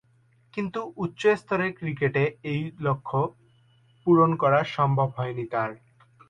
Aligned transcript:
কিন্তু, 0.53 0.79
উচ্চ 0.97 1.21
স্তরের 1.35 1.71
ক্রিকেটে 1.73 2.23
ঐ 2.45 2.55
লক্ষ্য 2.79 3.19
পূরণ 4.01 4.31
করা 4.35 4.59
সম্ভব 4.75 5.07
হয়নি 5.17 5.45
তার। 5.45 5.71